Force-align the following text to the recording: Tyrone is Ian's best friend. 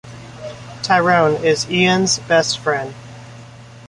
Tyrone 0.81 1.45
is 1.45 1.69
Ian's 1.69 2.17
best 2.17 2.57
friend. 2.57 2.95